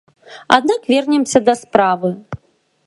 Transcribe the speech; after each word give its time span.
Аднак 0.57 0.81
вернемся 0.93 1.39
да 1.49 1.53
справы. 1.63 2.09